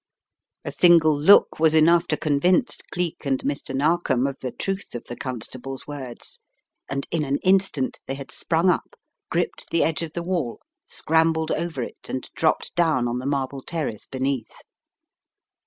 [0.65, 3.75] A single look was enough to convince Cleek and Mr.
[3.75, 6.39] Narkom of the truth of the constable's words,
[6.89, 8.95] and in an instant they had sprung up,
[9.29, 13.61] gripped the edge of the wall, scrambled over it and dropped down on the marble
[13.61, 14.63] terrpce beneath.